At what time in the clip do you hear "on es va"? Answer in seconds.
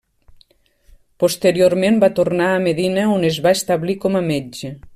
3.19-3.53